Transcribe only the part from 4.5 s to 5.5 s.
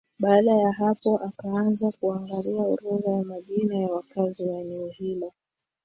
eneo hilo